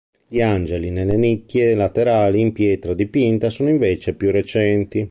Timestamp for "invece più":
3.69-4.31